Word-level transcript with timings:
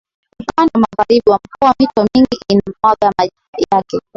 Upande 0.39 0.71
wa 0.75 0.81
magharibi 0.81 1.31
wa 1.31 1.39
mkoa 1.45 1.75
mito 1.79 2.07
mingi 2.15 2.39
ina 2.49 2.61
mwaga 2.83 3.11
maji 3.17 3.33
yake 3.71 3.99